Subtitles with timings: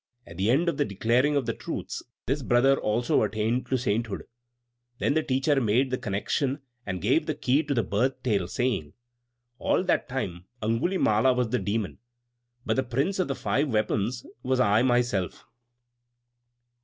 [0.25, 4.23] At the end of the declaring of the Truths, this Brother also attained to sainthood.
[4.97, 8.93] Then the Teacher made the connexion, and gave the key to the birth tale, saying:
[9.63, 11.99] "At that time Angulimala was the Demon,
[12.65, 15.45] but the Prince of the Five Weapons was I myself."